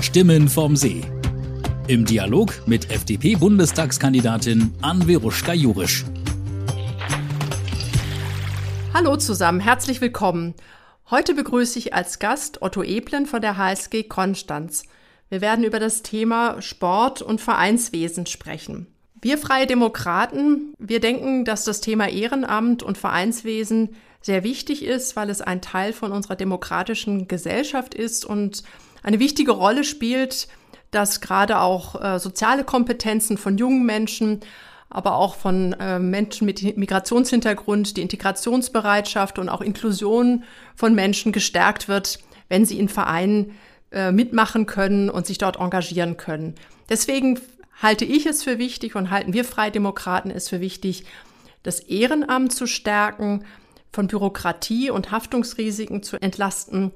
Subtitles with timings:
[0.00, 1.02] Stimmen vom See.
[1.88, 6.04] Im Dialog mit FDP-Bundestagskandidatin Anveruschka Jurisch.
[8.94, 10.54] Hallo zusammen, herzlich willkommen.
[11.10, 14.84] Heute begrüße ich als Gast Otto Eblen von der HSG Konstanz.
[15.30, 18.86] Wir werden über das Thema Sport und Vereinswesen sprechen.
[19.20, 25.28] Wir Freie Demokraten, wir denken, dass das Thema Ehrenamt und Vereinswesen sehr wichtig ist, weil
[25.28, 28.62] es ein Teil von unserer demokratischen Gesellschaft ist und
[29.08, 30.48] eine wichtige Rolle spielt,
[30.90, 34.40] dass gerade auch äh, soziale Kompetenzen von jungen Menschen,
[34.90, 40.44] aber auch von äh, Menschen mit Migrationshintergrund, die Integrationsbereitschaft und auch Inklusion
[40.76, 42.18] von Menschen gestärkt wird,
[42.50, 43.52] wenn sie in Vereinen
[43.92, 46.54] äh, mitmachen können und sich dort engagieren können.
[46.90, 47.40] Deswegen
[47.80, 51.06] halte ich es für wichtig und halten wir Freidemokraten es für wichtig,
[51.62, 53.46] das Ehrenamt zu stärken,
[53.90, 56.92] von Bürokratie und Haftungsrisiken zu entlasten.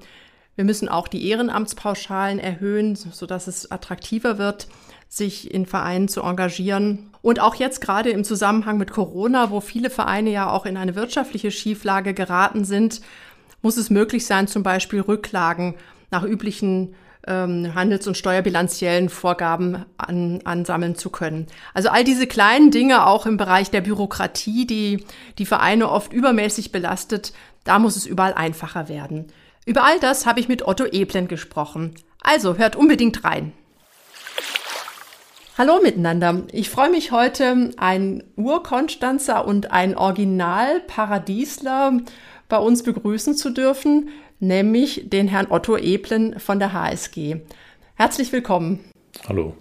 [0.55, 4.69] Wir müssen auch die Ehrenamtspauschalen erhöhen, sodass es attraktiver wird,
[5.09, 7.11] sich in Vereinen zu engagieren.
[7.23, 10.95] Und auch jetzt gerade im Zusammenhang mit Corona, wo viele Vereine ja auch in eine
[10.95, 13.01] wirtschaftliche Schieflage geraten sind,
[13.63, 15.75] muss es möglich sein, zum Beispiel Rücklagen
[16.11, 16.95] nach üblichen
[17.27, 21.47] ähm, handels- und steuerbilanziellen Vorgaben an, ansammeln zu können.
[21.73, 25.05] Also all diese kleinen Dinge auch im Bereich der Bürokratie, die
[25.39, 27.33] die Vereine oft übermäßig belastet,
[27.65, 29.33] da muss es überall einfacher werden.
[29.65, 31.95] Über all das habe ich mit Otto Eblen gesprochen.
[32.21, 33.53] Also hört unbedingt rein.
[35.59, 36.45] Hallo miteinander.
[36.53, 41.99] Ich freue mich heute, ein Urkonstanzer und ein Original-Paradiesler
[42.49, 44.09] bei uns begrüßen zu dürfen
[44.43, 47.37] nämlich den Herrn Otto Eblen von der HSG.
[47.95, 48.81] Herzlich willkommen.
[49.29, 49.55] Hallo.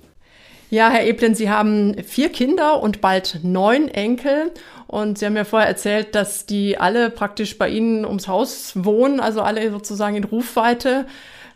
[0.71, 4.53] Ja, Herr Eblen, Sie haben vier Kinder und bald neun Enkel.
[4.87, 9.19] Und Sie haben ja vorher erzählt, dass die alle praktisch bei Ihnen ums Haus wohnen,
[9.19, 11.07] also alle sozusagen in Rufweite.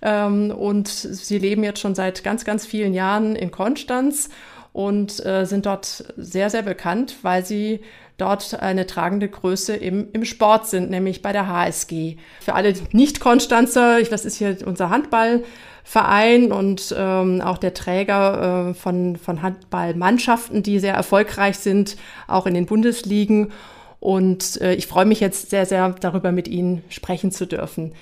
[0.01, 4.27] Ähm, und Sie leben jetzt schon seit ganz, ganz vielen Jahren in Konstanz
[4.73, 7.79] und äh, sind dort sehr, sehr bekannt, weil Sie
[8.17, 12.17] dort eine tragende Größe im, im Sport sind, nämlich bei der HSG.
[12.39, 19.17] Für alle Nicht-Konstanzer, das ist hier unser Handballverein und ähm, auch der Träger äh, von,
[19.17, 23.51] von Handballmannschaften, die sehr erfolgreich sind, auch in den Bundesligen.
[23.99, 27.93] Und äh, ich freue mich jetzt sehr, sehr darüber, mit Ihnen sprechen zu dürfen.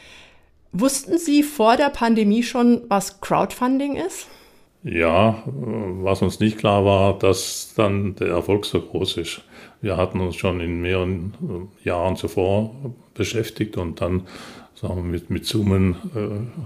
[0.72, 4.28] Wussten Sie vor der Pandemie schon, was Crowdfunding ist?
[4.84, 9.42] Ja, was uns nicht klar war, dass dann der Erfolg so groß ist.
[9.82, 11.34] Wir hatten uns schon in mehreren
[11.84, 12.76] äh, Jahren zuvor
[13.14, 14.24] beschäftigt und dann
[14.76, 16.62] sagen wir, mit, mit Summen äh,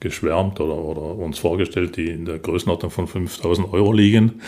[0.00, 4.42] geschwärmt oder, oder uns vorgestellt, die in der Größenordnung von 5000 Euro liegen.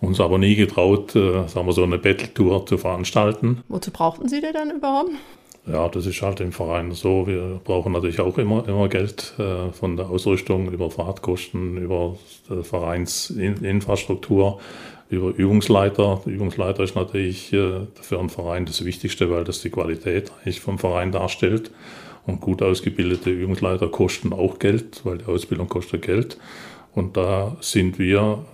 [0.00, 3.62] Uns aber nie getraut, äh, sagen wir so eine Battle-Tour zu veranstalten.
[3.68, 5.10] Wozu brauchten Sie denn dann überhaupt?
[5.66, 7.26] Ja, das ist halt im Verein so.
[7.26, 12.16] Wir brauchen natürlich auch immer, immer Geld äh, von der Ausrüstung über Fahrtkosten, über
[12.62, 14.58] Vereinsinfrastruktur,
[15.10, 16.22] über Übungsleiter.
[16.24, 20.60] Der Übungsleiter ist natürlich äh, für einen Verein das Wichtigste, weil das die Qualität eigentlich
[20.60, 21.70] vom Verein darstellt.
[22.26, 26.38] Und gut ausgebildete Übungsleiter kosten auch Geld, weil die Ausbildung kostet Geld.
[26.94, 28.44] Und da sind wir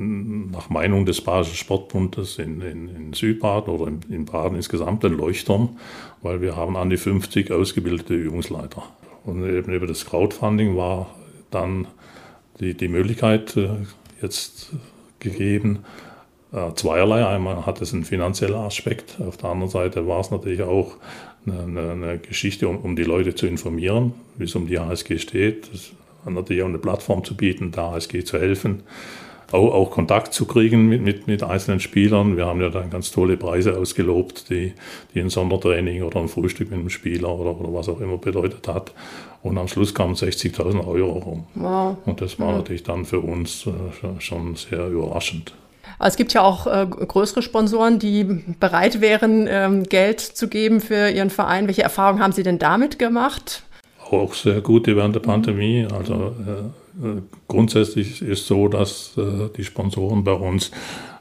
[0.00, 5.12] nach Meinung des Badischen Sportbundes in, in, in Südbaden oder in, in, Baden insgesamt ein
[5.12, 5.76] Leuchtturm,
[6.22, 8.82] weil wir haben an die 50 ausgebildete Übungsleiter.
[9.24, 11.14] Und eben über das Crowdfunding war
[11.50, 11.86] dann
[12.60, 13.68] die, die Möglichkeit äh,
[14.22, 14.70] jetzt
[15.18, 15.84] gegeben,
[16.52, 17.26] äh, zweierlei.
[17.26, 20.96] Einmal hat es einen finanziellen Aspekt, auf der anderen Seite war es natürlich auch
[21.46, 25.72] eine, eine Geschichte, um, um, die Leute zu informieren, wie es um die HSG steht.
[25.72, 25.92] Das
[26.26, 28.82] natürlich auch eine Plattform zu bieten, der HSG zu helfen
[29.52, 32.36] auch, auch Kontakt zu kriegen mit, mit, mit einzelnen Spielern.
[32.36, 34.74] Wir haben ja dann ganz tolle Preise ausgelobt, die,
[35.14, 38.66] die ein Sondertraining oder ein Frühstück mit einem Spieler oder, oder was auch immer bedeutet
[38.68, 38.92] hat.
[39.42, 41.44] Und am Schluss kamen 60.000 Euro rum.
[41.54, 41.96] Wow.
[42.04, 42.58] Und das war ja.
[42.58, 45.54] natürlich dann für uns äh, schon sehr überraschend.
[45.98, 48.24] es gibt ja auch äh, größere Sponsoren, die
[48.60, 51.66] bereit wären, ähm, Geld zu geben für ihren Verein.
[51.66, 53.62] Welche Erfahrungen haben Sie denn damit gemacht?
[54.10, 55.86] Auch sehr gute während der Pandemie.
[55.90, 56.79] Also äh,
[57.48, 60.70] grundsätzlich ist so, dass äh, die Sponsoren bei uns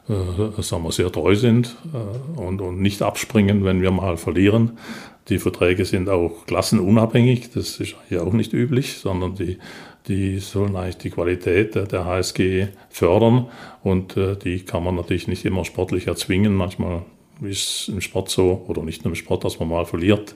[0.10, 4.78] äh, sagen wir, sehr treu sind äh, und, und nicht abspringen, wenn wir mal verlieren.
[5.30, 9.60] Die Verträge sind auch klassenunabhängig, das ist ja auch nicht üblich, sondern die,
[10.08, 13.50] die sollen eigentlich die Qualität der, der HSG fördern
[13.84, 16.56] und äh, die kann man natürlich nicht immer sportlich erzwingen.
[16.56, 17.04] Manchmal
[17.42, 20.36] ist im Sport so, oder nicht nur im Sport, dass man mal verliert.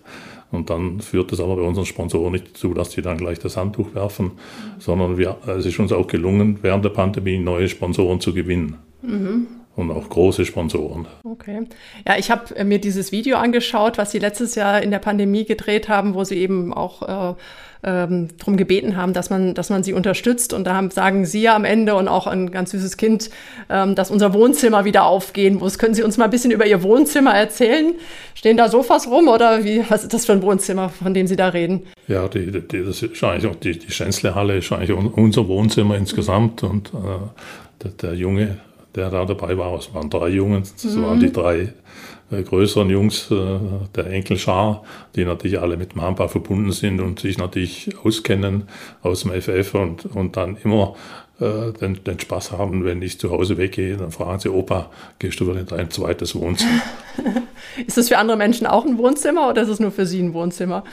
[0.52, 3.58] Und dann führt es aber bei unseren Sponsoren nicht dazu, dass die dann gleich das
[3.58, 4.32] Handtuch werfen,
[4.78, 8.78] sondern wir, es ist uns auch gelungen, während der Pandemie neue Sponsoren zu gewinnen.
[9.02, 9.48] Mhm.
[9.76, 11.08] und auch große Sponsoren.
[11.24, 11.68] Okay.
[12.08, 15.90] Ja, ich habe mir dieses Video angeschaut, was Sie letztes Jahr in der Pandemie gedreht
[15.90, 17.36] haben, wo Sie eben auch äh,
[17.84, 20.54] ähm, darum gebeten haben, dass man, dass man sie unterstützt.
[20.54, 23.30] Und da haben, sagen Sie ja am Ende und auch ein ganz süßes Kind,
[23.70, 25.78] ähm, dass unser Wohnzimmer wieder aufgehen muss.
[25.78, 27.94] Können Sie uns mal ein bisschen über Ihr Wohnzimmer erzählen?
[28.36, 31.36] Stehen da Sofas rum oder wie, was ist das für ein Wohnzimmer, von dem Sie
[31.36, 31.84] da reden?
[32.08, 36.64] Ja, die, die, das ist eigentlich auch die, die Schänzle-Halle ist eigentlich unser Wohnzimmer insgesamt.
[36.64, 38.58] Und äh, der, der Junge,
[38.96, 41.04] der da dabei war, es waren drei Jungen, das mhm.
[41.04, 41.74] waren die drei
[42.42, 43.60] größeren Jungs äh,
[43.96, 44.84] der Enkelschar,
[45.16, 48.64] die natürlich alle mit dem Handball verbunden sind und sich natürlich auskennen
[49.02, 50.96] aus dem FF und, und dann immer
[51.40, 54.90] äh, den, den Spaß haben, wenn ich zu Hause weggehe, dann fragen sie, Opa,
[55.20, 56.82] gehst du wieder in dein zweites Wohnzimmer?
[57.86, 60.34] ist das für andere Menschen auch ein Wohnzimmer oder ist es nur für Sie ein
[60.34, 60.84] Wohnzimmer?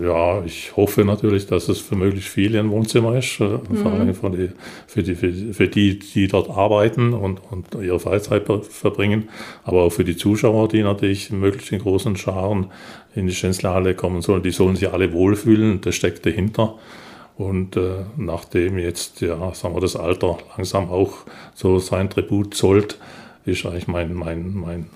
[0.00, 3.76] Ja, ich hoffe natürlich, dass es für möglichst viele ein Wohnzimmer ist, äh, mhm.
[3.76, 4.50] vor allem für die,
[4.86, 9.28] für, die, für die, die dort arbeiten und, und ihre Freizeit verbringen,
[9.62, 12.68] aber auch für die Zuschauer, die natürlich möglichst in großen Scharen
[13.14, 14.42] in die Schänzlerhalle kommen sollen.
[14.42, 16.78] Die sollen sich alle wohlfühlen, das steckt dahinter.
[17.36, 21.12] Und äh, nachdem jetzt, ja, sagen wir, das Alter langsam auch
[21.54, 22.98] so sein Tribut zollt,
[23.44, 24.86] ist eigentlich mein, mein, mein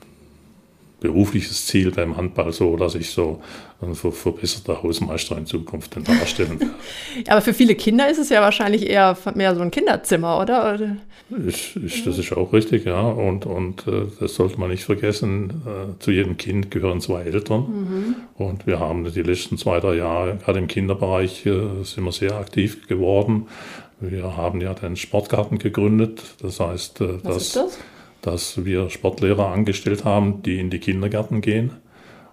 [1.00, 3.40] berufliches Ziel beim Handball so, dass ich so
[3.80, 6.74] ein verbesserter Hausmeister in Zukunft darstellen werde.
[7.28, 10.96] Aber für viele Kinder ist es ja wahrscheinlich eher mehr so ein Kinderzimmer, oder?
[11.30, 13.00] Ist, ist, das ist auch richtig, ja.
[13.00, 15.62] Und, und äh, das sollte man nicht vergessen.
[15.66, 17.60] Äh, zu jedem Kind gehören zwei Eltern.
[17.60, 18.16] Mhm.
[18.34, 22.34] Und wir haben die letzten zwei, drei Jahre, gerade im Kinderbereich, äh, sind wir sehr
[22.34, 23.46] aktiv geworden.
[24.00, 26.22] Wir haben ja den Sportgarten gegründet.
[26.40, 27.78] Das heißt, äh, Was ist das?
[28.22, 31.72] Dass wir Sportlehrer angestellt haben, die in die Kindergärten gehen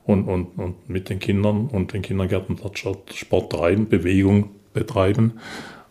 [0.04, 2.80] und, und, und mit den Kindern und den Kindergärten dort
[3.14, 5.40] Sport treiben, Bewegung betreiben,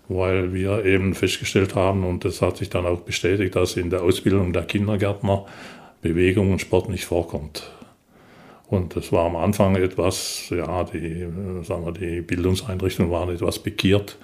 [0.08, 4.02] weil wir eben festgestellt haben, und das hat sich dann auch bestätigt, dass in der
[4.02, 5.46] Ausbildung der Kindergärtner
[6.02, 7.70] Bewegung und Sport nicht vorkommt.
[8.74, 11.26] Und das war am Anfang etwas, ja, die,
[11.62, 14.18] sagen wir, die Bildungseinrichtungen waren etwas pikiert.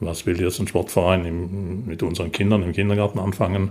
[0.00, 3.70] Was will jetzt ein Sportverein im, mit unseren Kindern im Kindergarten anfangen?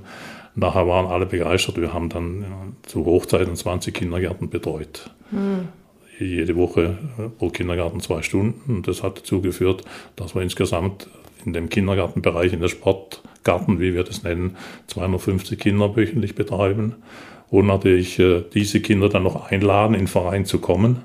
[0.56, 1.78] Nachher waren alle begeistert.
[1.78, 5.10] Wir haben dann ja, zu Hochzeiten 20 Kindergärten betreut.
[5.32, 5.68] Mhm.
[6.20, 8.76] Jede Woche äh, pro Kindergarten zwei Stunden.
[8.76, 9.84] Und das hat dazu geführt,
[10.16, 11.08] dass wir insgesamt
[11.46, 14.58] in dem Kindergartenbereich, in der Sportgarten, wie wir das nennen,
[14.88, 16.96] 250 Kinder wöchentlich betreiben.
[17.54, 21.04] Und natürlich äh, diese Kinder dann noch einladen, in den Verein zu kommen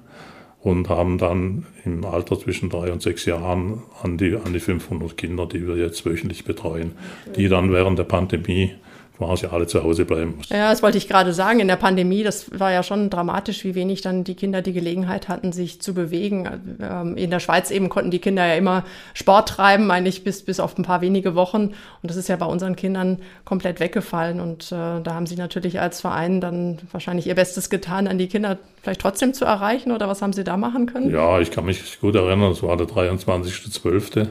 [0.62, 5.14] und haben dann im Alter zwischen drei und sechs Jahren an die, an die 500
[5.14, 6.92] Kinder, die wir jetzt wöchentlich betreuen,
[7.36, 8.72] die dann während der Pandemie
[9.18, 10.54] quasi alle zu Hause bleiben mussten.
[10.54, 11.58] Ja, das wollte ich gerade sagen.
[11.58, 15.28] In der Pandemie, das war ja schon dramatisch, wie wenig dann die Kinder die Gelegenheit
[15.28, 16.48] hatten, sich zu bewegen.
[16.80, 18.84] Ähm, in der Schweiz eben konnten die Kinder ja immer
[19.14, 21.72] Sport treiben, eigentlich bis, bis auf ein paar wenige Wochen.
[22.02, 24.40] Und das ist ja bei unseren Kindern komplett weggefallen.
[24.40, 28.28] Und äh, da haben sie natürlich als Verein dann wahrscheinlich ihr Bestes getan, an die
[28.28, 29.90] Kinder vielleicht trotzdem zu erreichen.
[29.90, 31.10] Oder was haben sie da machen können?
[31.10, 34.28] Ja, ich kann mich gut erinnern, es war der 23.12.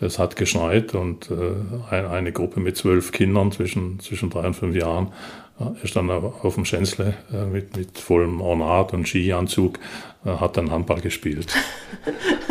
[0.00, 4.74] Es hat geschneit und äh, eine Gruppe mit zwölf Kindern zwischen, zwischen drei und fünf
[4.74, 5.08] Jahren
[5.60, 9.78] äh, ist dann auf dem Schänzle äh, mit, mit vollem Ornat und Skianzug,
[10.24, 11.52] äh, hat dann Handball gespielt.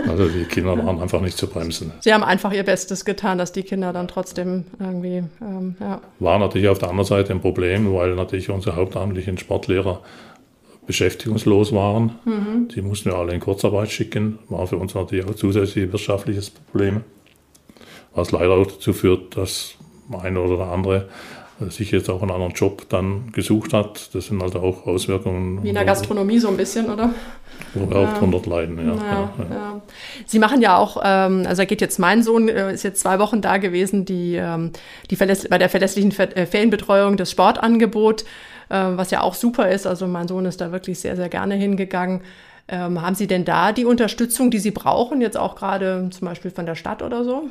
[0.08, 1.92] Also die Kinder waren einfach nicht zu bremsen.
[2.00, 6.02] Sie haben einfach ihr Bestes getan, dass die Kinder dann trotzdem irgendwie, ähm, ja.
[6.20, 10.02] War natürlich auf der anderen Seite ein Problem, weil natürlich unsere hauptamtlichen Sportlehrer
[10.88, 12.16] beschäftigungslos waren.
[12.24, 12.70] Mhm.
[12.70, 14.40] Die mussten wir alle in Kurzarbeit schicken.
[14.48, 17.02] War für uns natürlich auch zusätzliches wirtschaftliches Problem
[18.14, 19.76] was leider auch dazu führt, dass
[20.22, 21.10] eine oder der andere
[21.68, 24.16] sich jetzt auch einen anderen Job dann gesucht hat.
[24.16, 25.62] Das sind halt auch Auswirkungen.
[25.62, 27.14] Wie in der Gastronomie so ein bisschen, oder?
[27.74, 28.14] Wo wir ja.
[28.14, 28.96] auch drunter leiden, ja.
[28.96, 29.82] Ja, ja.
[30.26, 33.20] Sie machen ja auch, ähm, also da geht jetzt mein Sohn, äh, ist jetzt zwei
[33.20, 34.72] Wochen da gewesen, die, ähm,
[35.12, 38.24] die bei der verlässlichen äh, Ferienbetreuung des Sportangebot,
[38.70, 39.86] äh, was ja auch super ist.
[39.86, 42.22] Also mein Sohn ist da wirklich sehr, sehr gerne hingegangen.
[42.70, 46.52] Ähm, haben Sie denn da die Unterstützung, die Sie brauchen, jetzt auch gerade zum Beispiel
[46.52, 47.50] von der Stadt oder so?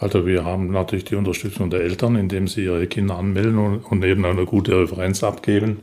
[0.00, 4.02] Also wir haben natürlich die Unterstützung der Eltern, indem sie ihre Kinder anmelden und, und
[4.02, 5.80] eben eine gute Referenz abgeben.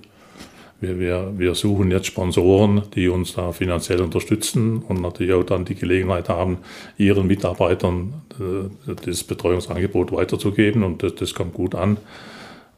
[0.82, 5.66] Wir, wir, wir suchen jetzt Sponsoren, die uns da finanziell unterstützen und natürlich auch dann
[5.66, 6.58] die Gelegenheit haben,
[6.98, 11.98] ihren Mitarbeitern äh, das Betreuungsangebot weiterzugeben und das, das kommt gut an.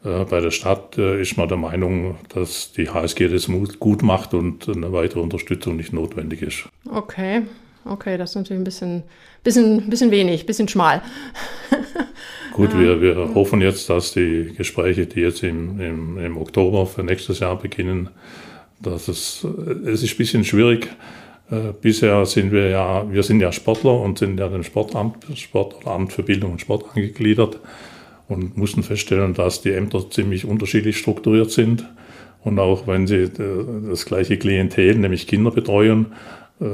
[0.04, 4.34] Äh, bei der Stadt äh, ist man der Meinung, dass die HSG das gut macht
[4.34, 6.70] und eine weitere Unterstützung nicht notwendig ist.
[6.90, 7.44] Okay,
[7.86, 9.04] okay, das ist natürlich ein bisschen,
[9.44, 11.02] bisschen, bisschen wenig, bisschen schmal.
[12.54, 17.04] Gut, wir, wir hoffen jetzt, dass die Gespräche, die jetzt im, im, im Oktober für
[17.04, 18.10] nächstes Jahr beginnen,
[18.82, 19.46] dass es,
[19.86, 20.90] es ist ein bisschen schwierig.
[21.52, 26.14] Äh, bisher sind wir ja, wir sind ja Sportler und sind ja dem Sportamt, Sportamt
[26.14, 27.60] für Bildung und Sport angegliedert.
[28.28, 31.86] und mussten feststellen, dass die Ämter ziemlich unterschiedlich strukturiert sind.
[32.44, 33.30] Und auch wenn sie äh,
[33.90, 36.08] das gleiche Klientel, nämlich Kinder betreuen,
[36.62, 36.66] äh,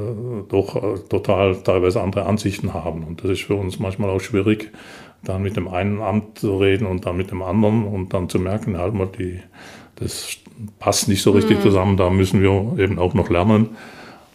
[0.49, 3.03] doch äh, total teilweise andere Ansichten haben.
[3.03, 4.71] Und das ist für uns manchmal auch schwierig,
[5.23, 8.39] dann mit dem einen Amt zu reden und dann mit dem anderen und dann zu
[8.39, 9.39] merken, halt mal, die,
[9.95, 10.37] das
[10.79, 11.61] passt nicht so richtig mhm.
[11.63, 13.75] zusammen, da müssen wir eben auch noch lernen.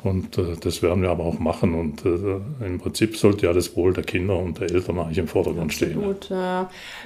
[0.03, 1.75] Und äh, das werden wir aber auch machen.
[1.75, 5.29] Und äh, im Prinzip sollte ja das Wohl der Kinder und der Eltern eigentlich im
[5.29, 6.01] Vordergrund stehen.
[6.01, 6.31] Gut.
[6.31, 6.65] Äh,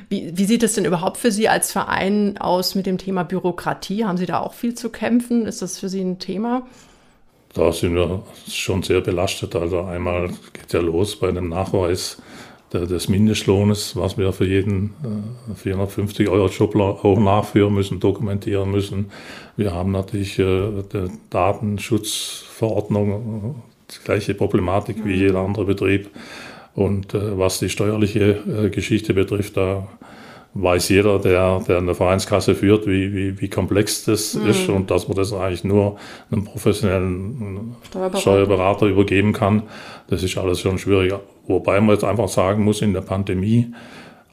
[0.08, 4.04] wie, wie sieht es denn überhaupt für Sie als Verein aus mit dem Thema Bürokratie?
[4.04, 5.46] Haben Sie da auch viel zu kämpfen?
[5.46, 6.66] Ist das für Sie ein Thema?
[7.54, 9.54] Da sind wir schon sehr belastet.
[9.54, 12.20] Also einmal geht ja los bei dem Nachweis
[12.72, 14.94] des Mindestlohnes, was wir für jeden
[15.54, 19.12] 450 äh, Euro Job auch nachführen müssen, dokumentieren müssen.
[19.56, 26.10] Wir haben natürlich äh, die Datenschutzverordnung, die gleiche Problematik wie jeder andere Betrieb.
[26.74, 29.86] Und äh, was die steuerliche Geschichte betrifft, da
[30.54, 34.46] weiß jeder, der, der eine Vereinskasse führt, wie, wie, wie komplex das mhm.
[34.46, 35.96] ist und dass man das eigentlich nur
[36.30, 38.20] einem professionellen Steuerberater.
[38.20, 39.64] Steuerberater übergeben kann.
[40.08, 41.20] Das ist alles schon schwieriger.
[41.46, 43.72] Wobei man jetzt einfach sagen muss, in der Pandemie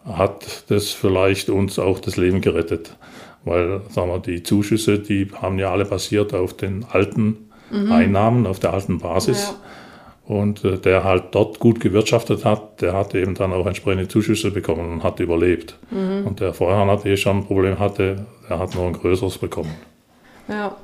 [0.06, 2.96] hat das vielleicht uns auch das Leben gerettet.
[3.44, 7.92] Weil, sagen wir, die Zuschüsse, die haben ja alle basiert auf den alten mhm.
[7.92, 9.50] Einnahmen, auf der alten Basis.
[9.50, 9.71] Ja.
[10.26, 14.52] Und äh, der halt dort gut gewirtschaftet hat, der hat eben dann auch entsprechende Zuschüsse
[14.52, 15.78] bekommen und hat überlebt.
[15.90, 16.26] Mhm.
[16.26, 19.76] Und der vorher natürlich schon ein Problem hatte, der hat nur ein größeres bekommen.
[20.48, 20.76] Ja,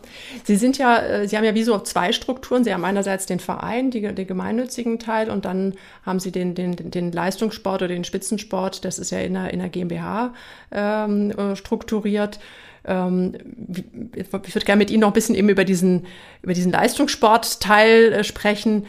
[0.44, 2.64] Sie sind ja, äh, Sie haben ja wie so zwei Strukturen.
[2.64, 5.74] Sie haben einerseits den Verein, die, den gemeinnützigen Teil, und dann
[6.06, 8.86] haben Sie den, den, den Leistungssport oder den Spitzensport.
[8.86, 10.34] Das ist ja in der, in der GmbH
[10.72, 12.40] ähm, äh, strukturiert.
[12.86, 13.34] Ähm,
[14.16, 16.06] ich würde gerne mit Ihnen noch ein bisschen eben über diesen,
[16.42, 18.86] über diesen Leistungssportteil sprechen.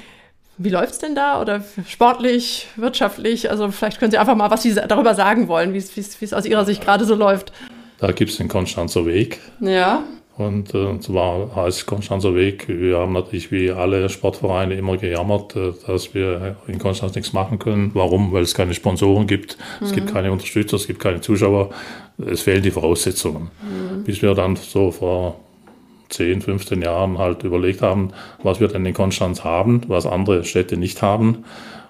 [0.59, 1.41] Wie läuft es denn da?
[1.41, 3.51] Oder sportlich, wirtschaftlich?
[3.51, 6.65] Also vielleicht können Sie einfach mal was Sie darüber sagen wollen, wie es aus Ihrer
[6.65, 7.53] Sicht gerade so läuft.
[7.99, 9.41] Da gibt es den Konstanzer Weg.
[9.61, 10.05] Ja.
[10.37, 15.73] Und äh, zwar heißt Konstanzer Weg, wir haben natürlich wie alle Sportvereine immer gejammert, äh,
[15.87, 17.91] dass wir in Konstanz nichts machen können.
[17.95, 18.33] Warum?
[18.33, 19.87] Weil es keine Sponsoren gibt, mhm.
[19.87, 20.15] es gibt mhm.
[20.15, 21.71] keine Unterstützer, es gibt keine Zuschauer,
[22.25, 23.51] es fehlen die Voraussetzungen.
[23.63, 24.05] Mhm.
[24.05, 25.41] Bis wir dann so vor
[26.09, 28.11] 10, 15 Jahren halt überlegt haben,
[28.43, 31.45] was wir denn in Konstanz haben, was andere Städte nicht haben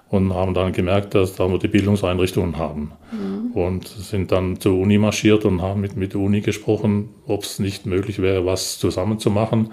[0.09, 2.91] und haben dann gemerkt, dass da wir die Bildungseinrichtungen haben.
[3.11, 3.51] Mhm.
[3.51, 7.59] Und sind dann zur Uni marschiert und haben mit, mit der Uni gesprochen, ob es
[7.59, 9.71] nicht möglich wäre, was zusammenzumachen,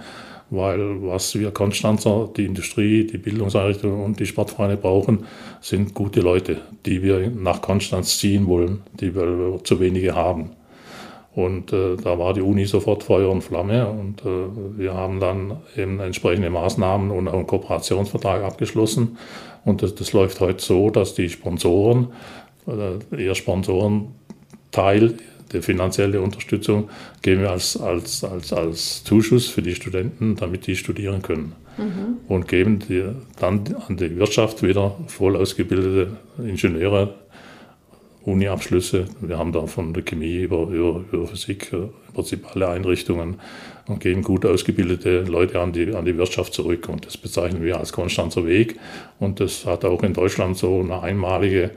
[0.50, 5.26] weil was wir Konstanzer, die Industrie, die Bildungseinrichtungen und die Sportvereine brauchen,
[5.60, 10.50] sind gute Leute, die wir nach Konstanz ziehen wollen, die wir zu wenige haben.
[11.36, 15.58] Und äh, da war die Uni sofort Feuer und Flamme und äh, wir haben dann
[15.76, 19.18] eben entsprechende Maßnahmen und auch einen Kooperationsvertrag abgeschlossen.
[19.62, 22.08] Und das, das läuft heute so, dass die Sponsoren,
[22.66, 25.18] äh, ihr Sponsorenteil,
[25.52, 26.88] die finanzielle Unterstützung,
[27.20, 31.52] geben wir als, als, als, als Zuschuss für die Studenten, damit die studieren können.
[31.76, 32.16] Mhm.
[32.28, 33.04] Und geben die,
[33.38, 37.12] dann an die Wirtschaft wieder voll ausgebildete Ingenieure
[38.26, 39.06] Uni-Abschlüsse.
[39.20, 43.36] Wir haben da von der Chemie über, über, über Physik äh, im Prinzip alle Einrichtungen
[43.86, 46.88] und geben gut ausgebildete Leute an die, an die Wirtschaft zurück.
[46.88, 48.78] Und das bezeichnen wir als Konstanzer Weg.
[49.20, 51.70] Und das hat auch in Deutschland so eine einmalige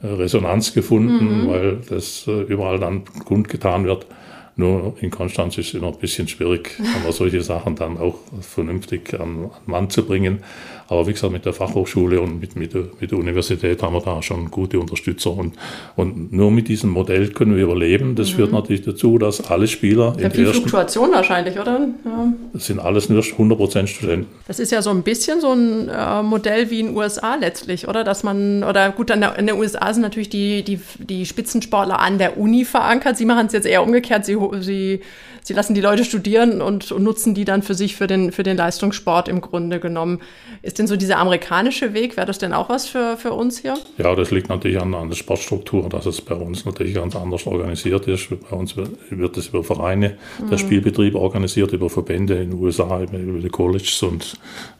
[0.00, 1.48] äh, Resonanz gefunden, mhm.
[1.48, 4.06] weil das äh, überall dann kundgetan wird.
[4.54, 9.14] Nur in Konstanz ist es immer ein bisschen schwierig, aber solche Sachen dann auch vernünftig
[9.14, 10.44] an, an Mann zu bringen.
[10.90, 14.22] Aber wie gesagt, mit der Fachhochschule und mit, mit, mit der Universität haben wir da
[14.22, 15.30] schon gute Unterstützer.
[15.30, 15.54] Und,
[15.96, 18.14] und nur mit diesem Modell können wir überleben.
[18.14, 18.36] Das mhm.
[18.36, 20.16] führt natürlich dazu, dass alle Spieler.
[20.18, 21.88] Ja, viel ersten, Fluktuation wahrscheinlich, oder?
[22.06, 22.32] Ja.
[22.54, 24.28] Das sind alles nur 100% Studenten.
[24.46, 27.86] Das ist ja so ein bisschen so ein äh, Modell wie in den USA letztlich,
[27.86, 28.02] oder?
[28.02, 32.38] Dass man, oder gut, in den USA sind natürlich die, die, die Spitzensportler an der
[32.38, 33.18] Uni verankert.
[33.18, 34.24] Sie machen es jetzt eher umgekehrt.
[34.24, 35.00] Sie, sie
[35.48, 38.44] sie lassen die Leute studieren und, und, nutzen die dann für sich für den, für
[38.44, 40.20] den Leistungssport im Grunde genommen.
[40.62, 43.76] Ist denn so dieser amerikanische Weg, wäre das denn auch was für, für uns hier?
[43.96, 47.46] Ja, das liegt natürlich an, an der Sportstruktur, dass es bei uns natürlich ganz anders
[47.46, 48.28] organisiert ist.
[48.50, 50.50] Bei uns wird es über Vereine, mhm.
[50.50, 54.34] der Spielbetrieb organisiert, über Verbände in den USA, über die Colleges und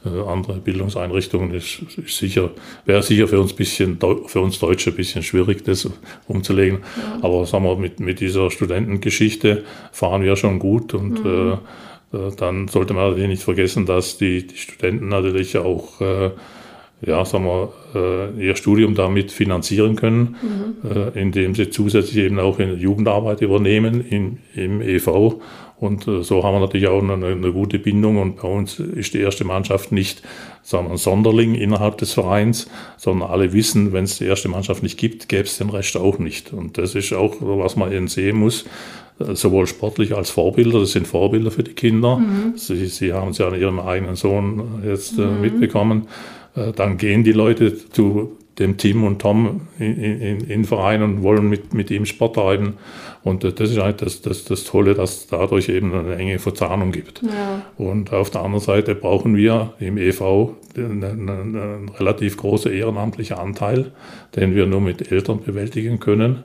[0.05, 1.53] äh, andere Bildungseinrichtungen.
[1.53, 2.51] Das ist sicher,
[2.85, 5.89] wäre sicher für uns bisschen, für uns Deutsche ein bisschen schwierig, das
[6.27, 6.79] umzulegen.
[6.97, 7.19] Ja.
[7.23, 11.53] Aber sagen wir, mit, mit dieser Studentengeschichte fahren wir schon gut und mhm.
[11.53, 11.57] äh,
[12.11, 16.31] dann sollte man natürlich nicht vergessen, dass die, die Studenten natürlich auch äh,
[17.01, 20.89] ja, sagen wir, äh, ihr Studium damit finanzieren können, mhm.
[20.89, 25.39] äh, indem sie zusätzlich eben auch in Jugendarbeit übernehmen im, im EV.
[25.79, 28.17] Und äh, so haben wir natürlich auch eine, eine, gute Bindung.
[28.17, 30.23] Und bei uns ist die erste Mannschaft nicht
[30.61, 34.83] sagen wir, ein Sonderling innerhalb des Vereins, sondern alle wissen, wenn es die erste Mannschaft
[34.83, 36.51] nicht gibt, gäbe es den Rest auch nicht.
[36.51, 38.67] Und das ist auch, was man eben sehen muss, äh,
[39.19, 42.17] sowohl sportlich als Vorbilder, das sind Vorbilder für die Kinder.
[42.17, 42.53] Mhm.
[42.55, 45.41] Sie, sie haben es ja an ihrem eigenen Sohn jetzt äh, mhm.
[45.41, 46.07] mitbekommen.
[46.55, 51.23] Äh, dann gehen die Leute zu dem Tim und Tom in, in, in Verein und
[51.23, 52.73] wollen mit, mit ihm Sport treiben.
[53.23, 56.91] Und das ist halt das, das, das Tolle, dass es dadurch eben eine enge Verzahnung
[56.91, 57.21] gibt.
[57.23, 57.61] Ja.
[57.77, 63.91] Und auf der anderen Seite brauchen wir im EV einen, einen relativ großen ehrenamtlichen Anteil,
[64.35, 66.43] den wir nur mit Eltern bewältigen können.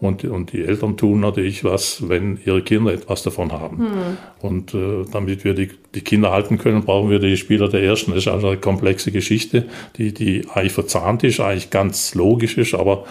[0.00, 3.76] Und, und die Eltern tun natürlich was, wenn ihre Kinder etwas davon haben.
[3.76, 4.16] Mhm.
[4.40, 8.12] Und äh, damit wir die, die Kinder halten können, brauchen wir die Spieler der Ersten.
[8.12, 9.66] Das ist also eine komplexe Geschichte,
[9.96, 13.04] die, die eigentlich verzahnt ist, eigentlich ganz logisch ist, aber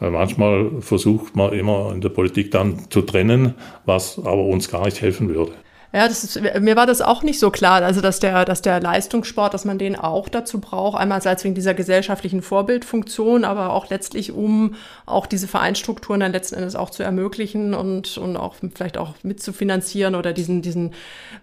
[0.00, 4.84] äh, manchmal versucht man immer in der Politik dann zu trennen, was aber uns gar
[4.84, 5.52] nicht helfen würde.
[5.92, 8.80] Ja, das ist, mir war das auch nicht so klar, also dass der, dass der
[8.80, 13.88] Leistungssport, dass man den auch dazu braucht, einmal als wegen dieser gesellschaftlichen Vorbildfunktion, aber auch
[13.88, 14.74] letztlich, um
[15.06, 20.14] auch diese Vereinsstrukturen dann letzten Endes auch zu ermöglichen und, und auch vielleicht auch mitzufinanzieren
[20.14, 20.92] oder diesen, diesen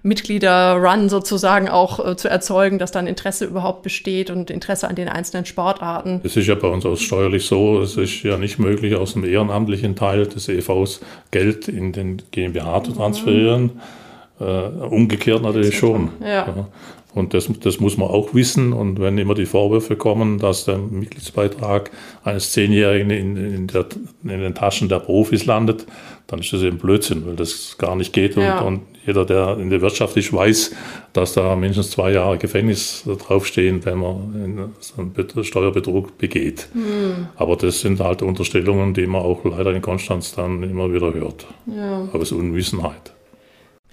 [0.04, 5.08] Mitglieder-Run sozusagen auch äh, zu erzeugen, dass dann Interesse überhaupt besteht und Interesse an den
[5.08, 6.22] einzelnen Sportarten.
[6.24, 9.24] Es ist ja bei uns auch steuerlich so, es ist ja nicht möglich, aus dem
[9.24, 11.00] ehrenamtlichen Teil des EVs
[11.32, 13.64] Geld in den GmbH zu transferieren.
[13.64, 14.03] Mhm
[14.40, 16.10] umgekehrt natürlich schon.
[16.22, 16.68] Ja.
[17.14, 18.74] Und das, das muss man auch wissen.
[18.74, 21.92] Und wenn immer die Vorwürfe kommen, dass der Mitgliedsbeitrag
[22.24, 23.86] eines Zehnjährigen in, in, der,
[24.24, 25.86] in den Taschen der Profis landet,
[26.26, 28.36] dann ist das eben Blödsinn, weil das gar nicht geht.
[28.36, 28.62] Ja.
[28.62, 30.74] Und, und, jeder, der in der Wirtschaft ist, weiß,
[31.12, 36.70] dass da mindestens zwei Jahre Gefängnis draufstehen, wenn man so einen Steuerbetrug begeht.
[36.74, 37.28] Mhm.
[37.36, 41.46] Aber das sind halt Unterstellungen, die man auch leider in Konstanz dann immer wieder hört.
[41.66, 42.08] Ja.
[42.14, 43.14] Aus Unwissenheit.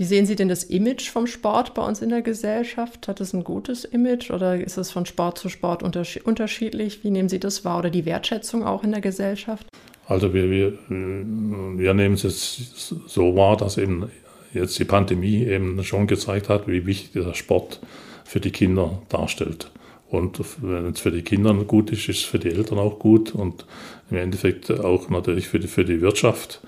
[0.00, 3.06] Wie sehen Sie denn das Image vom Sport bei uns in der Gesellschaft?
[3.06, 7.04] Hat es ein gutes Image oder ist es von Sport zu Sport unterschiedlich?
[7.04, 9.66] Wie nehmen Sie das wahr oder die Wertschätzung auch in der Gesellschaft?
[10.06, 14.10] Also wir, wir, wir nehmen es jetzt so wahr, dass eben
[14.54, 17.80] jetzt die Pandemie eben schon gezeigt hat, wie wichtig der Sport
[18.24, 19.70] für die Kinder darstellt.
[20.08, 23.34] Und wenn es für die Kinder gut ist, ist es für die Eltern auch gut
[23.34, 23.66] und
[24.10, 26.62] im Endeffekt auch natürlich für die, für die Wirtschaft.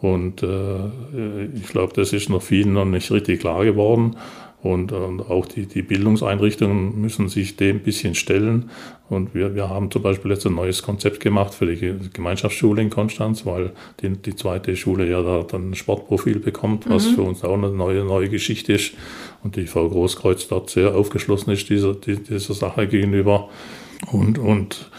[0.00, 4.16] Und äh, ich glaube, das ist noch vielen noch nicht richtig klar geworden.
[4.62, 8.70] Und, und auch die, die Bildungseinrichtungen müssen sich dem ein bisschen stellen.
[9.08, 12.90] Und wir, wir haben zum Beispiel jetzt ein neues Konzept gemacht für die Gemeinschaftsschule in
[12.90, 17.14] Konstanz, weil die, die zweite Schule ja da dann ein Sportprofil bekommt, was mhm.
[17.14, 18.94] für uns auch eine neue, neue Geschichte ist.
[19.44, 23.48] Und die Frau Großkreuz dort sehr aufgeschlossen ist dieser, dieser Sache gegenüber.
[24.10, 24.90] Und, und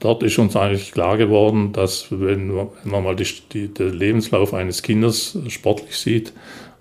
[0.00, 2.48] dort ist uns eigentlich klar geworden, dass wenn
[2.84, 6.32] man mal die, die, den Lebenslauf eines Kindes sportlich sieht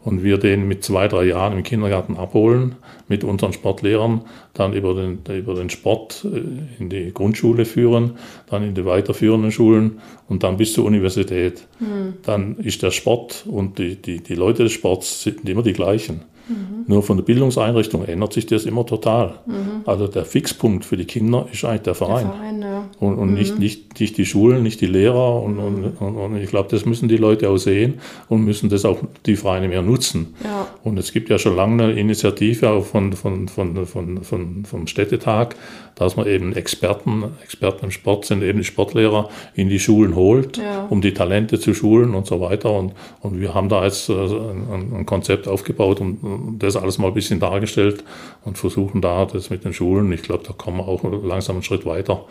[0.04, 2.76] und wir den mit zwei, drei Jahren im Kindergarten abholen,
[3.08, 4.22] mit unseren Sportlehrern,
[4.54, 9.52] dann über den, über den Sport äh, in die Grundschule führen, dann in die weiterführenden
[9.52, 12.14] Schulen und dann bis zur Universität, mhm.
[12.24, 16.22] dann ist der Sport und die, die, die Leute des Sports sind immer die gleichen.
[16.48, 16.86] Mhm.
[16.88, 19.36] Nur von der Bildungseinrichtung ändert sich das immer total.
[19.46, 19.82] Mhm.
[19.86, 22.28] Also der Fixpunkt für die Kinder ist eigentlich der Verein.
[22.28, 22.90] Der Verein ja.
[23.00, 23.34] Und, und mhm.
[23.36, 25.42] nicht, nicht, nicht die Schulen, nicht die Lehrer.
[25.42, 27.96] Und, und, und ich glaube, das müssen die Leute auch sehen
[28.30, 30.36] und müssen das auch die Vereine mehr nutzen.
[30.44, 30.68] Ja.
[30.84, 34.88] Und es gibt ja schon lange eine Initiative auch von, von, von, von, von, vom
[34.88, 35.56] Städtetag,
[35.96, 40.58] dass man eben Experten, Experten im Sport sind, eben die Sportlehrer in die Schulen holt,
[40.58, 40.86] ja.
[40.90, 42.72] um die Talente zu schulen und so weiter.
[42.72, 46.20] Und, und wir haben da jetzt äh, ein, ein Konzept aufgebaut und
[46.58, 48.04] das alles mal ein bisschen dargestellt
[48.44, 51.64] und versuchen da das mit den Schulen, ich glaube, da kommen wir auch langsam einen
[51.64, 52.26] Schritt weiter,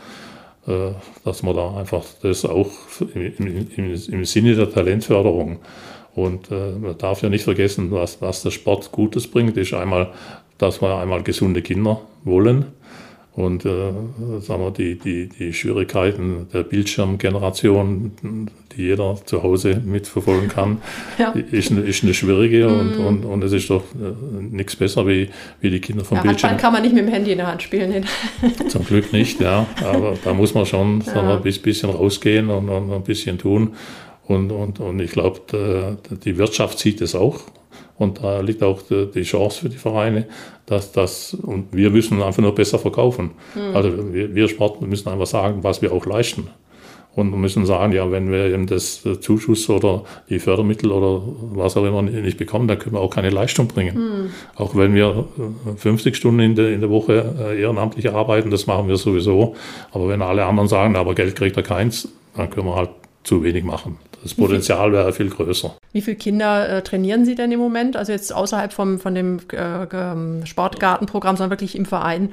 [0.66, 0.92] äh,
[1.24, 2.70] dass man da einfach das auch
[3.14, 5.58] im, im, im Sinne der Talentförderung
[6.14, 10.12] und äh, man darf ja nicht vergessen, was, was der Sport Gutes bringt, ist einmal,
[10.58, 12.66] dass wir einmal gesunde Kinder wollen
[13.36, 13.92] und äh,
[14.40, 18.12] sagen wir, die, die, die Schwierigkeiten der Bildschirmgeneration,
[18.76, 20.80] die jeder zu Hause mitverfolgen kann,
[21.18, 21.30] ja.
[21.30, 22.80] ist, eine, ist eine schwierige mm.
[22.80, 26.22] und, und, und es ist doch äh, nichts besser wie, wie die Kinder vom ja,
[26.22, 26.50] Bildschirm.
[26.50, 28.06] Handball kann man nicht mit dem Handy in der Hand spielen.
[28.68, 29.66] Zum Glück nicht, ja.
[29.82, 31.12] Aber da muss man schon ja.
[31.12, 33.74] sagen wir, ein bisschen rausgehen und, und ein bisschen tun.
[34.26, 35.40] Und, und, und ich glaube,
[36.24, 37.40] die Wirtschaft sieht es auch.
[37.96, 40.26] Und da liegt auch die Chance für die Vereine,
[40.66, 43.32] dass das, und wir müssen einfach nur besser verkaufen.
[43.54, 43.76] Mhm.
[43.76, 46.48] Also wir, wir Sportler müssen einfach sagen, was wir auch leisten.
[47.14, 51.84] und müssen sagen, ja, wenn wir eben das Zuschuss oder die Fördermittel oder was auch
[51.84, 53.96] immer nicht bekommen, dann können wir auch keine Leistung bringen.
[53.96, 54.30] Mhm.
[54.56, 55.26] Auch wenn wir
[55.76, 59.54] 50 Stunden in der, in der Woche ehrenamtlich arbeiten, das machen wir sowieso.
[59.92, 62.90] Aber wenn alle anderen sagen, aber Geld kriegt er keins, dann können wir halt
[63.22, 63.96] zu wenig machen.
[64.24, 65.76] Das Potenzial wäre viel größer.
[65.92, 67.94] Wie viele Kinder äh, trainieren Sie denn im Moment?
[67.94, 72.32] Also jetzt außerhalb vom, von dem äh, Sportgartenprogramm, sondern wirklich im Verein?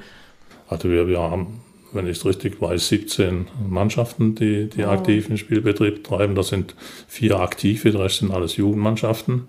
[0.68, 1.60] Also wir, wir haben,
[1.92, 4.88] wenn ich es richtig weiß, 17 Mannschaften, die, die oh.
[4.88, 6.34] aktiv den Spielbetrieb treiben.
[6.34, 6.74] Das sind
[7.08, 9.48] vier aktive, der Rest sind alles Jugendmannschaften.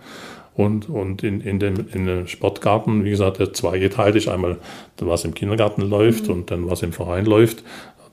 [0.55, 4.57] Und, und in, in, dem, in dem Sportgarten, wie gesagt, der zweigeteilt ist einmal,
[4.99, 6.33] was im Kindergarten läuft mhm.
[6.33, 7.63] und dann was im Verein läuft.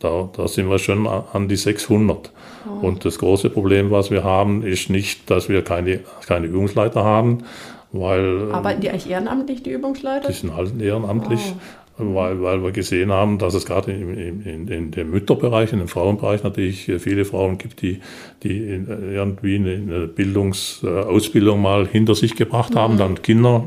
[0.00, 2.32] Da, da sind wir schon an die 600.
[2.66, 2.86] Oh.
[2.86, 7.44] Und das große Problem, was wir haben, ist nicht, dass wir keine, keine Übungsleiter haben,
[7.92, 8.50] weil...
[8.52, 10.28] Arbeiten die eigentlich ehrenamtlich, die Übungsleiter?
[10.28, 11.40] Die sind halt ehrenamtlich.
[11.54, 11.60] Oh
[12.00, 15.88] weil, weil wir gesehen haben, dass es gerade in, in, in dem Mütterbereich, in dem
[15.88, 18.00] Frauenbereich natürlich viele Frauen gibt, die,
[18.42, 22.98] die irgendwie eine Bildungsausbildung mal hinter sich gebracht haben, mhm.
[22.98, 23.64] dann Kinder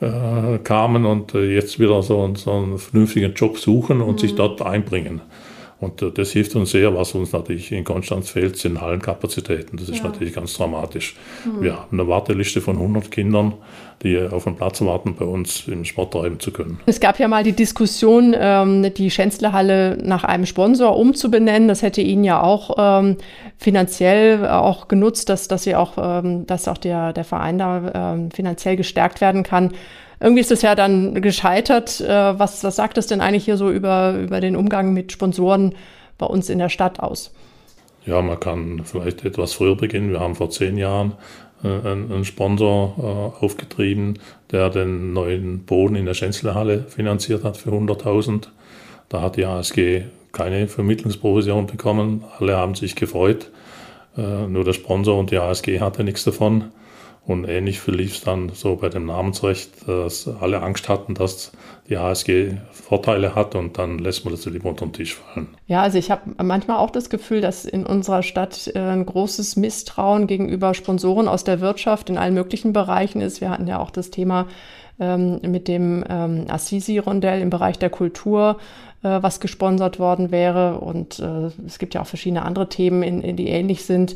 [0.00, 4.18] äh, kamen und jetzt wieder so, so einen vernünftigen Job suchen und mhm.
[4.18, 5.20] sich dort einbringen.
[5.78, 6.94] Und äh, das hilft uns sehr.
[6.94, 9.78] Was uns natürlich in Konstanz fehlt, sind Hallenkapazitäten.
[9.78, 10.04] Das ist ja.
[10.04, 11.16] natürlich ganz dramatisch.
[11.44, 11.62] Mhm.
[11.62, 13.54] Wir haben eine Warteliste von 100 Kindern,
[14.02, 16.78] die auf einen Platz warten, bei uns im Sport treiben zu können.
[16.86, 21.68] Es gab ja mal die Diskussion, ähm, die Schänzlerhalle nach einem Sponsor umzubenennen.
[21.68, 23.16] Das hätte Ihnen ja auch ähm,
[23.56, 28.76] finanziell auch genutzt, dass, dass, Sie auch, ähm, dass auch der, der Verein da finanziell
[28.76, 29.72] gestärkt werden kann.
[30.20, 32.00] Irgendwie ist es ja dann gescheitert.
[32.00, 35.74] Äh, was, was sagt es denn eigentlich hier so über, über den Umgang mit Sponsoren
[36.18, 37.34] bei uns in der Stadt aus?
[38.06, 40.10] Ja, man kann vielleicht etwas früher beginnen.
[40.10, 41.14] Wir haben vor zehn Jahren äh,
[41.62, 44.18] einen Sponsor äh, aufgetrieben,
[44.52, 48.48] der den neuen Boden in der Schänzlerhalle finanziert hat für 100.000.
[49.08, 52.24] Da hat die ASG keine Vermittlungsprovision bekommen.
[52.38, 53.50] Alle haben sich gefreut.
[54.16, 56.64] Nur der Sponsor und die ASG hatte nichts davon.
[57.26, 61.50] Und ähnlich verlief es dann so bei dem Namensrecht, dass alle Angst hatten, dass
[61.88, 65.48] die HSG Vorteile hat und dann lässt man das lieber unter den Tisch fallen.
[65.66, 69.56] Ja, also ich habe manchmal auch das Gefühl, dass in unserer Stadt äh, ein großes
[69.56, 73.40] Misstrauen gegenüber Sponsoren aus der Wirtschaft in allen möglichen Bereichen ist.
[73.40, 74.46] Wir hatten ja auch das Thema
[75.00, 78.58] ähm, mit dem ähm, Assisi-Rondell im Bereich der Kultur,
[79.02, 80.78] äh, was gesponsert worden wäre.
[80.78, 84.14] Und äh, es gibt ja auch verschiedene andere Themen, in, in die ähnlich sind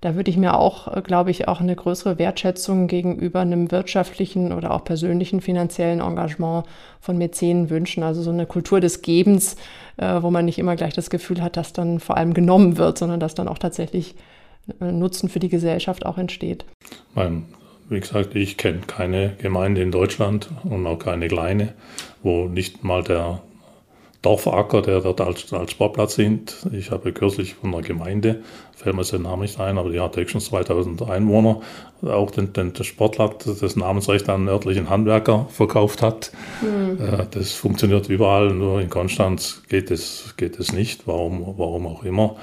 [0.00, 4.52] da würde ich mir auch, äh, glaube ich, auch eine größere Wertschätzung gegenüber einem wirtschaftlichen
[4.52, 6.66] oder auch persönlichen finanziellen Engagement
[7.00, 8.02] von Mäzenen wünschen.
[8.02, 9.56] Also so eine Kultur des Gebens,
[9.96, 12.98] äh, wo man nicht immer gleich das Gefühl hat, dass dann vor allem genommen wird,
[12.98, 14.14] sondern dass dann auch tatsächlich
[14.80, 16.64] äh, Nutzen für die Gesellschaft auch entsteht.
[17.14, 17.44] Mein,
[17.88, 21.72] wie gesagt, ich kenne keine Gemeinde in Deutschland und auch keine kleine,
[22.22, 23.40] wo nicht mal der
[24.26, 26.56] Dorfacker, der dort als, als Sportplatz sind.
[26.72, 28.42] Ich habe kürzlich von einer Gemeinde,
[28.74, 31.60] fällt mir der Name nicht ein, aber die hat höchstens 2000 Einwohner,
[32.02, 36.32] auch den, den, den Sportplatz, das Namensrecht an einen örtlichen Handwerker verkauft hat.
[36.60, 36.98] Mhm.
[37.30, 42.34] Das funktioniert überall, nur in Konstanz geht es, geht es nicht, warum, warum auch immer.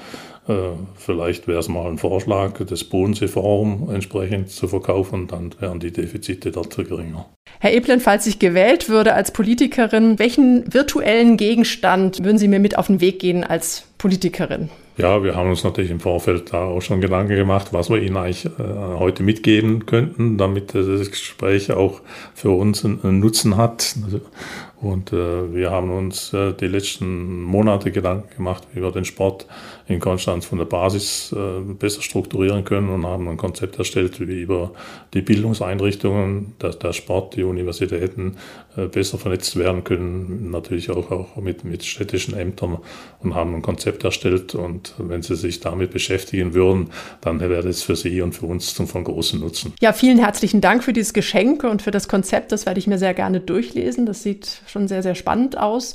[0.48, 0.54] Äh,
[0.94, 6.50] vielleicht wäre es mal ein Vorschlag, das Bodensee-Forum entsprechend zu verkaufen, dann wären die Defizite
[6.50, 7.26] dort geringer.
[7.60, 12.76] Herr Eblen, falls ich gewählt würde als Politikerin, welchen virtuellen Gegenstand würden Sie mir mit
[12.78, 14.68] auf den Weg gehen als Politikerin?
[14.96, 18.16] Ja, wir haben uns natürlich im Vorfeld da auch schon Gedanken gemacht, was wir Ihnen
[18.16, 18.50] eigentlich äh,
[18.96, 22.00] heute mitgeben könnten, damit das Gespräch auch
[22.32, 23.96] für uns einen, Nutzen hat.
[24.04, 24.20] Also,
[24.80, 29.46] und äh, wir haben uns äh, die letzten Monate Gedanken gemacht, wie wir den Sport
[29.86, 34.40] in Konstanz von der Basis äh, besser strukturieren können und haben ein Konzept erstellt, wie
[34.40, 34.72] über
[35.12, 38.36] die Bildungseinrichtungen, dass der Sport, die Universitäten
[38.76, 42.78] äh, besser vernetzt werden können, natürlich auch, mit, mit städtischen Ämtern
[43.20, 44.54] und haben ein Konzept erstellt.
[44.54, 48.74] Und wenn Sie sich damit beschäftigen würden, dann wäre das für Sie und für uns
[48.74, 49.74] zum, von großem Nutzen.
[49.82, 52.52] Ja, vielen herzlichen Dank für dieses Geschenk und für das Konzept.
[52.52, 54.06] Das werde ich mir sehr gerne durchlesen.
[54.06, 55.94] Das sieht schon sehr, sehr spannend aus.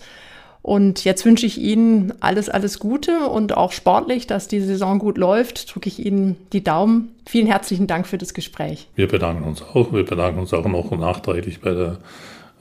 [0.62, 5.18] Und jetzt wünsche ich Ihnen alles, alles Gute und auch sportlich, dass die Saison gut
[5.18, 5.74] läuft.
[5.74, 7.16] Drücke ich Ihnen die Daumen.
[7.26, 8.88] Vielen herzlichen Dank für das Gespräch.
[8.96, 9.94] Wir bedanken uns auch.
[9.94, 11.98] Wir bedanken uns auch noch nachträglich bei der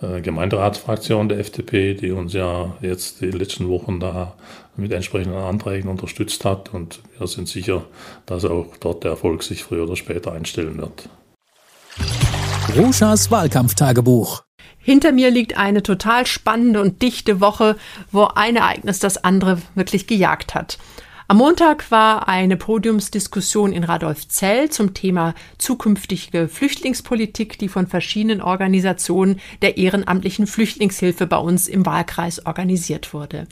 [0.00, 4.34] äh, Gemeinderatsfraktion der FDP, die uns ja jetzt die letzten Wochen da
[4.76, 6.72] mit entsprechenden Anträgen unterstützt hat.
[6.72, 7.84] Und wir sind sicher,
[8.26, 11.08] dass auch dort der Erfolg sich früher oder später einstellen wird.
[12.76, 14.47] Ruschas Wahlkampftagebuch.
[14.88, 17.76] Hinter mir liegt eine total spannende und dichte Woche,
[18.10, 20.78] wo ein Ereignis das andere wirklich gejagt hat.
[21.26, 29.40] Am Montag war eine Podiumsdiskussion in Radolfzell zum Thema zukünftige Flüchtlingspolitik, die von verschiedenen Organisationen
[29.60, 33.46] der ehrenamtlichen Flüchtlingshilfe bei uns im Wahlkreis organisiert wurde.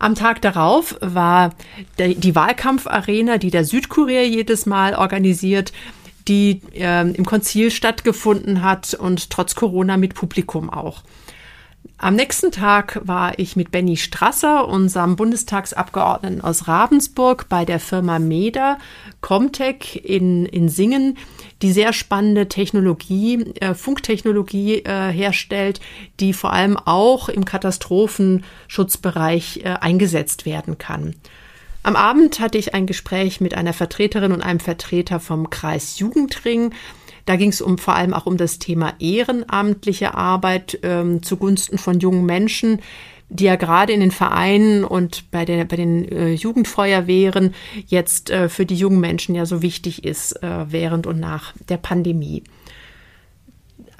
[0.00, 1.50] Am Tag darauf war
[1.98, 5.72] die Wahlkampfarena, die der Südkurier jedes Mal organisiert,
[6.30, 11.02] die äh, im Konzil stattgefunden hat und trotz Corona mit Publikum auch.
[11.98, 18.18] Am nächsten Tag war ich mit Benny Strasser, unserem Bundestagsabgeordneten aus Ravensburg, bei der Firma
[18.18, 18.78] MEDA
[19.20, 21.18] Comtech in, in Singen,
[21.60, 25.80] die sehr spannende Technologie, äh, Funktechnologie äh, herstellt,
[26.20, 31.16] die vor allem auch im Katastrophenschutzbereich äh, eingesetzt werden kann.
[31.82, 36.74] Am Abend hatte ich ein Gespräch mit einer Vertreterin und einem Vertreter vom Kreis Jugendring.
[37.24, 41.98] Da ging es um vor allem auch um das Thema ehrenamtliche Arbeit ähm, zugunsten von
[42.00, 42.80] jungen Menschen,
[43.30, 47.54] die ja gerade in den Vereinen und bei, der, bei den äh, Jugendfeuerwehren
[47.86, 51.78] jetzt äh, für die jungen Menschen ja so wichtig ist äh, während und nach der
[51.78, 52.42] Pandemie.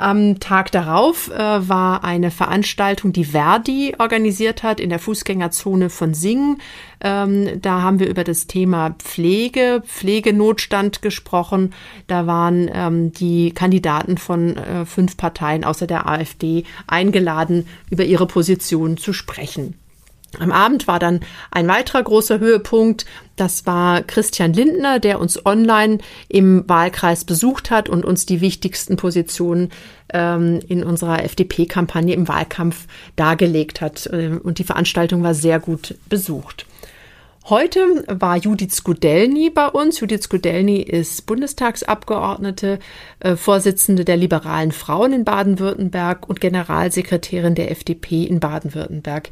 [0.00, 6.14] Am Tag darauf äh, war eine Veranstaltung, die Verdi organisiert hat in der Fußgängerzone von
[6.14, 6.62] Singen.
[7.02, 11.74] Ähm, da haben wir über das Thema Pflege, Pflegenotstand gesprochen.
[12.06, 18.26] Da waren ähm, die Kandidaten von äh, fünf Parteien außer der AfD eingeladen, über ihre
[18.26, 19.79] Position zu sprechen.
[20.38, 23.04] Am Abend war dann ein weiterer großer Höhepunkt.
[23.34, 28.96] Das war Christian Lindner, der uns online im Wahlkreis besucht hat und uns die wichtigsten
[28.96, 29.70] Positionen
[30.12, 34.08] ähm, in unserer FDP-Kampagne im Wahlkampf dargelegt hat.
[34.12, 36.66] Ähm, und die Veranstaltung war sehr gut besucht.
[37.50, 39.98] Heute war Judith Skudelny bei uns.
[39.98, 42.78] Judith Skudelny ist Bundestagsabgeordnete,
[43.18, 49.30] äh, Vorsitzende der liberalen Frauen in Baden-Württemberg und Generalsekretärin der FDP in Baden-Württemberg.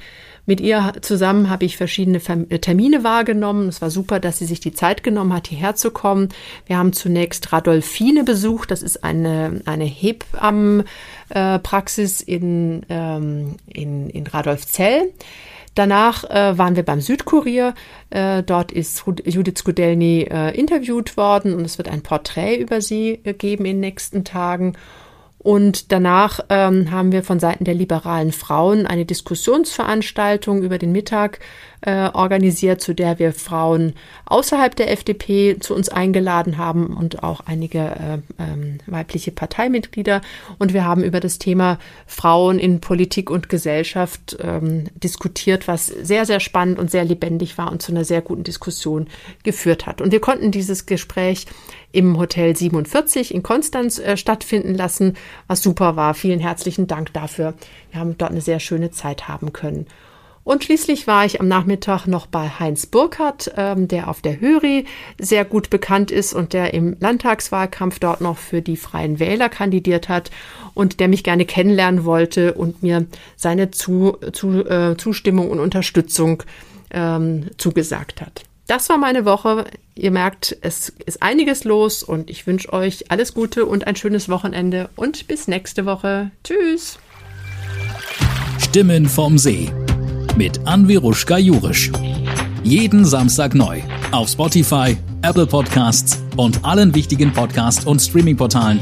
[0.48, 3.68] Mit ihr zusammen habe ich verschiedene äh, Termine wahrgenommen.
[3.68, 6.30] Es war super, dass sie sich die Zeit genommen hat, hierher zu kommen.
[6.64, 8.70] Wir haben zunächst Radolfine besucht.
[8.70, 15.12] Das ist eine, eine Hebammenpraxis in, ähm, in, in Radolfzell.
[15.74, 17.74] Danach äh, waren wir beim Südkurier.
[18.08, 23.20] Äh, dort ist Judith Skudelny äh, interviewt worden und es wird ein Porträt über sie
[23.24, 24.78] äh, geben in den nächsten Tagen.
[25.48, 31.38] Und danach ähm, haben wir von Seiten der liberalen Frauen eine Diskussionsveranstaltung über den Mittag
[31.80, 33.94] äh, organisiert, zu der wir Frauen
[34.26, 40.20] außerhalb der FDP zu uns eingeladen haben und auch einige äh, ähm, weibliche Parteimitglieder.
[40.58, 46.26] Und wir haben über das Thema Frauen in Politik und Gesellschaft ähm, diskutiert, was sehr,
[46.26, 49.06] sehr spannend und sehr lebendig war und zu einer sehr guten Diskussion
[49.44, 50.00] geführt hat.
[50.00, 51.46] Und wir konnten dieses Gespräch
[51.92, 56.14] im Hotel 47 in Konstanz äh, stattfinden lassen, was super war.
[56.14, 57.54] Vielen herzlichen Dank dafür.
[57.90, 59.86] Wir haben dort eine sehr schöne Zeit haben können.
[60.48, 64.86] Und schließlich war ich am Nachmittag noch bei Heinz Burkhardt, ähm, der auf der Höri
[65.18, 70.08] sehr gut bekannt ist und der im Landtagswahlkampf dort noch für die Freien Wähler kandidiert
[70.08, 70.30] hat
[70.72, 73.04] und der mich gerne kennenlernen wollte und mir
[73.36, 76.42] seine zu, zu, äh, Zustimmung und Unterstützung
[76.92, 78.44] ähm, zugesagt hat.
[78.68, 79.66] Das war meine Woche.
[79.96, 84.30] Ihr merkt, es ist einiges los und ich wünsche euch alles Gute und ein schönes
[84.30, 86.30] Wochenende und bis nächste Woche.
[86.42, 86.98] Tschüss.
[88.58, 89.70] Stimmen vom See
[90.36, 91.90] mit Anviruschka Jurisch.
[92.62, 93.80] Jeden Samstag neu
[94.12, 98.80] auf Spotify, Apple Podcasts und allen wichtigen Podcast- und Streaming-Portalen